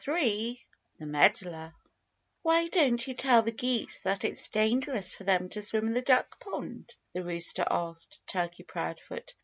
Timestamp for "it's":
4.23-4.47